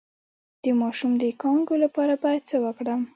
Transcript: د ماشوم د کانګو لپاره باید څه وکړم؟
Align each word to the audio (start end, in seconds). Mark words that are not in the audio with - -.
د 0.63 0.65
ماشوم 0.81 1.11
د 1.21 1.23
کانګو 1.41 1.75
لپاره 1.83 2.13
باید 2.23 2.43
څه 2.49 2.57
وکړم؟ 2.65 3.01